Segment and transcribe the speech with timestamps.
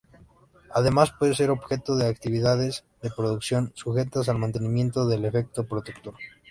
[0.73, 6.15] Además, puede ser objeto de actividades de producción sujetas al mantenimiento del efecto protector.